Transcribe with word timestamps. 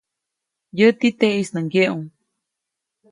Yäti, 0.77 1.09
teʼis 1.19 1.49
nä 1.53 1.59
ŋgyeʼu. 1.67 1.99